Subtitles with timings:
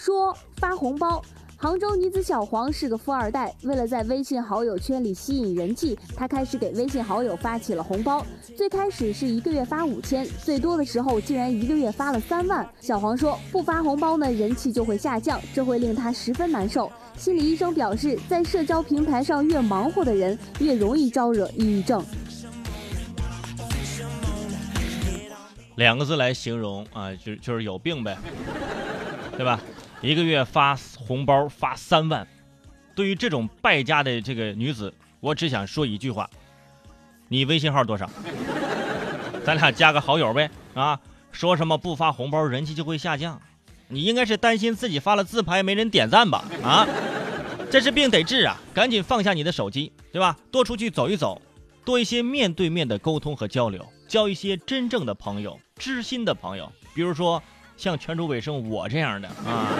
[0.00, 1.22] 说发红包。
[1.58, 8.24] 杭州女子小黄是个富二代，为了在微信好友圈里吸引人气，她开始给微信好友发起了红包。
[8.56, 12.66] 最开始是一个月发五千，最多的时候竟然一个月发了三万。
[12.80, 16.90] 小黄说，不发红包呢，人气就会下降，这会令她十分难受。
[17.18, 22.02] 心理医生表示，在社交平台上越忙活的人，越容易招惹抑郁症。
[25.74, 28.16] 两个字来形容啊，就就是有病呗，
[29.36, 29.60] 对吧？
[30.02, 32.26] 一个月发红包发三万，
[32.94, 36.28] 对于这种败家的这个女子，我只想说一句话：
[37.28, 38.08] 你微信号多少？
[39.44, 40.98] 咱俩加个好友呗啊！
[41.32, 43.40] 说什么不发红包人气就会下降？
[43.88, 46.44] 你应该是担心自己发了自拍没人点赞吧？
[46.62, 46.86] 啊，
[47.70, 48.58] 这是病得治啊！
[48.72, 50.34] 赶紧放下你的手机，对吧？
[50.50, 51.42] 多出去走一走，
[51.84, 57.42] 多一些面对面的沟通和交流，交一些真正的朋友、知心的朋友，比如说。
[57.80, 59.72] 像全主尾生我这样的啊，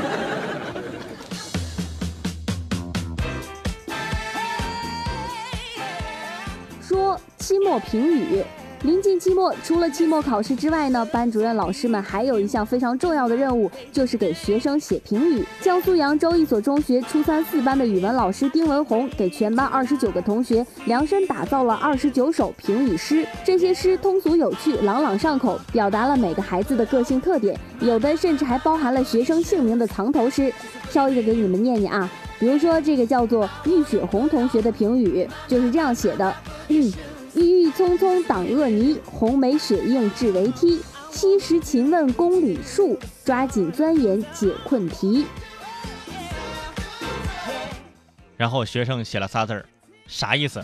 [6.80, 8.42] 说期末评语。
[8.82, 15.44] 临近期末，除了期末考试之外呢，班主任老师们还有一项非常重要的任务，就是给学生写评语。
[15.60, 23.26] 江苏扬州一所中学初三四班的语文老师丁文红，给全班二十九个同学量身打造了二十九首评语诗。
[23.44, 30.50] 这些诗通俗有趣，朗朗上口，表达了每个孩子的个性特点，有的甚至还包含了学生姓名的藏头诗。
[30.90, 36.34] 挑一个给你们念念啊，比如说这个叫做玉雪红同学的评语，就是这样写的。
[36.68, 36.90] 嗯。
[37.34, 40.80] 郁郁葱葱挡恶泥，红梅雪映智为梯。
[41.12, 45.26] 七时勤问公理数，抓紧钻研解困题。
[48.36, 49.66] 然后学生写了仨字儿，
[50.06, 50.62] 啥意思？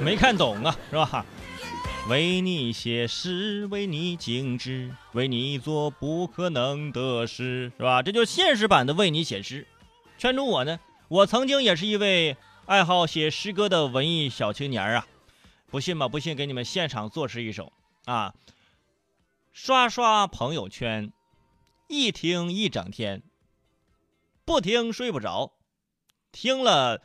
[0.00, 1.24] 没看懂啊，是吧？
[2.08, 8.02] 为你写诗，为你静止，为你做不可能的事，是吧？
[8.02, 9.66] 这就现实版的为你写诗。
[10.18, 15.06] 圈中我呢，我曾经也是一位爱好写诗歌的文艺小青年啊。
[15.74, 16.06] 不信吧？
[16.06, 17.72] 不信，给你们现场作诗一首
[18.04, 18.32] 啊！
[19.52, 21.12] 刷刷朋友圈，
[21.88, 23.24] 一听一整天，
[24.44, 25.50] 不听睡不着，
[26.30, 27.02] 听了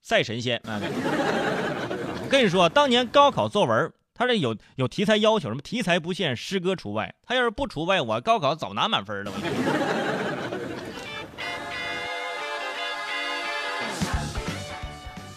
[0.00, 0.80] 赛神仙啊！
[0.82, 7.14] 我跟你说，当年高考作文，他这有有题材要求，什么题材不限，诗歌除外。
[7.22, 9.32] 他要是不除外，我高考早拿满分了。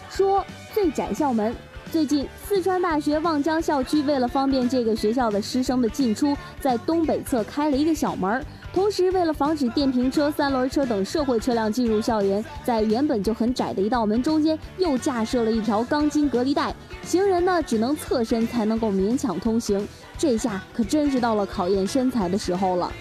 [0.10, 0.44] 说
[0.74, 1.56] 最窄校门。
[1.96, 8.44] 最近，四川大学望江校区为了方便这个学校的师生的进出，在东北侧开了一个小门儿。
[8.74, 19.88] 同时，为了防止电瓶车、三轮车等社会车辆进入校园，在原本就很窄的一道门中间又架设了一条钢筋隔离带，行人呢只能侧身才能够勉强通行。
[20.18, 22.92] 这下可真是到了考验身材的时候了。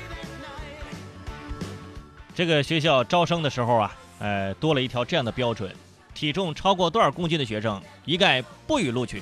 [2.33, 5.69] 这个学校招生的时候啊，呃，多了一条这样的标准。
[6.15, 9.21] 体重超过多少公斤的学生一概不予录取，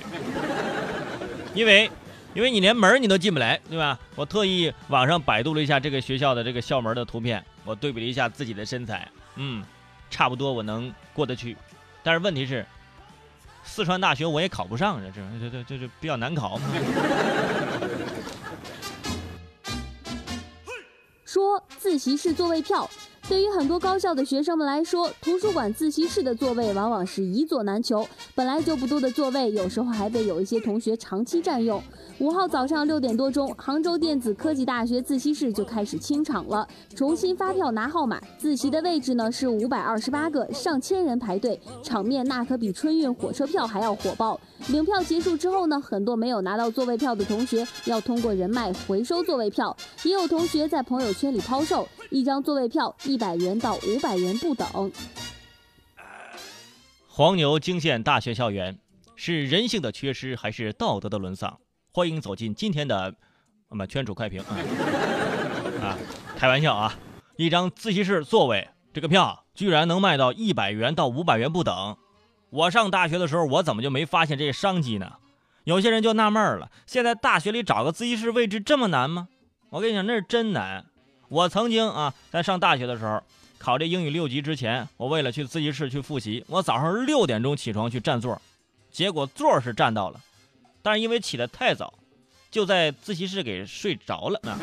[1.53, 1.89] 因为，
[2.33, 3.99] 因为你连门你都进不来，对吧？
[4.15, 9.63] 我特意网上百度了一下这个学校的这个校门的图片，我对比了一下自己的身材，嗯，
[10.09, 11.57] 差不多我能过得去。
[12.03, 12.65] 但是问题是，
[13.63, 15.09] 四川大学我也考不上，这
[15.39, 16.59] 这这这这比较难考
[21.83, 22.89] 自习室座位票。
[23.27, 28.07] 对于很多高校的学生们来说，图书馆自习室的座位往往是一座难求。
[28.33, 31.83] 本来就不多的座位，有时候还被有一些同学长期占用。
[32.19, 38.21] 五号早上六点多钟，杭州电子科技大学自习室就开始清场了，重新发票拿号码。
[38.37, 44.39] 自习的位置呢是五百二十八个，上千人排队，场面那可比春运火车票还要火爆。
[44.69, 52.95] 领票结束之后呢，很多没有拿到座位票的同学要通过人脉回收座位票，也有同学在朋友圈里抛售一张座位票。
[53.03, 54.91] 一百元到五百元不等。
[57.07, 58.79] 黄牛惊现大学校园，
[59.15, 61.59] 是人性的缺失还是道德的沦丧？
[61.91, 63.13] 欢迎走进今天的
[63.67, 64.57] 我们圈主快评啊！
[65.83, 65.97] 啊，
[66.37, 66.97] 开玩笑啊！
[67.35, 71.97] 一张自习室座位这个票居然能卖到一百元到五百元不等。
[72.53, 75.13] 我上大学的时候，我怎么就没发现这商机呢？
[75.63, 79.27] 有些人就纳闷了：现在大学里找个自习室位置这么难吗？
[79.71, 80.85] 我跟你讲，那是真难。
[81.29, 83.23] 我曾经啊，在上大学的时候，
[83.57, 88.39] 考这英语六级之前，我为了去自习室去复习，我早上六点钟起床去占座，
[88.91, 90.19] 结果座是占到了，
[90.83, 91.91] 但是因为起得太早，
[92.51, 94.59] 就在自习室给睡着了啊，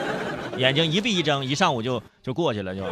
[0.56, 2.82] 眼睛一闭一睁，一上午就就过去了就。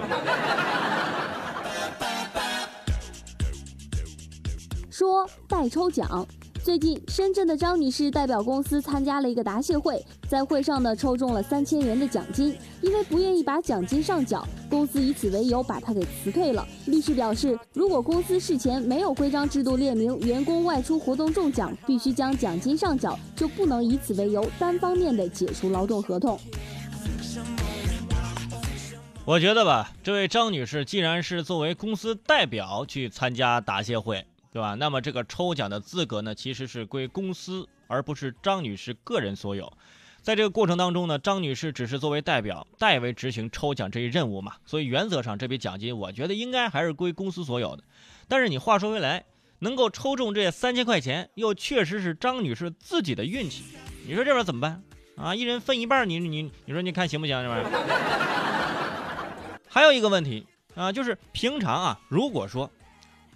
[4.97, 6.25] 说代抽奖。
[6.63, 16.65] 最近，深圳的张女士代表公司参加了一个答谢会，在会上呢抽中了三千元的奖金，因为不愿意把奖金上缴，公司以此为由把她给辞退了。
[16.87, 26.39] 律师表示，如果公司事前没有规章制度列明员工外出活动中奖必须将奖金上缴，就不能以此为由单方面的解除劳动合同。
[29.25, 34.25] 我觉得吧，这位张女士既然是作为公司代表去参加答谢会。
[34.55, 34.77] 对吧？
[34.77, 39.73] 那么这个抽奖的资格呢，其实是归公司，而不是张女士个人所有。
[40.23, 47.83] 在这个过程当中呢，张女士只是作为代表代为执行抽奖这一任务嘛，所以原则上这笔奖金，我觉得应该还是归公司所有的。
[48.29, 49.25] 但是你话说回来，
[49.59, 53.65] 能够抽中这三千块钱，又确实是张女士自己的运气。
[54.07, 54.81] 你说这边怎么办
[55.17, 55.35] 啊？
[55.35, 57.43] 一人分一半，你你你说你看行不行？
[57.43, 57.71] 这玩意儿。
[59.69, 60.47] 还有一个问题
[60.77, 62.71] 啊，就是平常啊，如果说。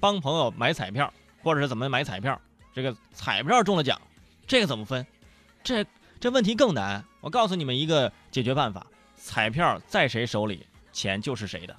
[0.01, 1.13] 帮朋友买彩票，
[1.43, 2.41] 或者是怎么买彩票？
[2.75, 4.01] 这个彩票中了奖，
[4.47, 5.05] 这个怎么分？
[5.65, 5.85] 这
[6.21, 7.05] 这问题更难。
[7.21, 8.87] 我告诉你们一个解决办法：
[9.17, 11.77] 彩票在谁手里，钱就是谁的。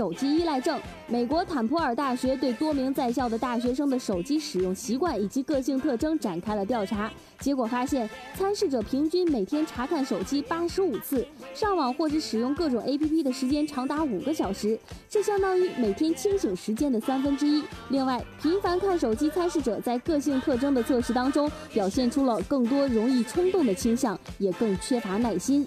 [0.00, 0.80] 手机依赖症。
[1.08, 17.62] 美国坦普尔大学对多名在校的大学生的手机使用习惯以及个性特征展开了调查，结果发现，参试者平均每天查看手机八十五次，上网或者使用各种 APP 的时间长达五个小时，这相当于每天清醒时间的三分之一。
[17.90, 25.66] 另外，频繁看手机参试者在个性特征的测试当中，表现出了更多容易冲动的倾向，也更缺乏耐心。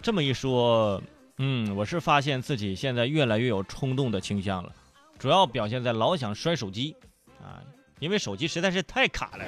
[0.00, 1.02] 这么一说。
[1.42, 4.70] 嗯，我是发现自己现在越来越有冲动的倾向了，
[5.18, 6.94] 主要表现在老想摔手机，
[7.40, 7.64] 啊，
[7.98, 9.44] 因为手机实在是太卡了。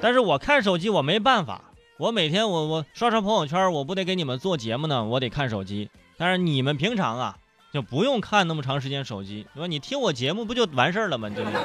[0.00, 1.62] 但是我看手机我没办法，
[1.98, 5.90] 我每天我我刷刷朋友圈，我不得给你们做节目呢，我得看手机。
[6.16, 7.36] 但是你们平常啊，
[7.70, 9.66] 就不用看那么长时间手机，对吧？
[9.66, 11.28] 你听我节目不就完事儿了吗？
[11.28, 11.60] 对不对？